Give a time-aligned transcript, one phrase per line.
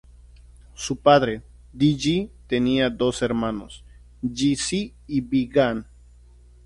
[0.73, 1.43] Su padre,
[1.73, 3.83] Di Yi tenía dos hermanos,
[4.23, 5.85] Ji Zi y Bi Gan.